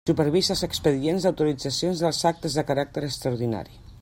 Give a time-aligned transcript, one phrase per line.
[0.09, 3.83] Supervisa els expedients d'autoritzacions dels actes de caràcter extraordinari.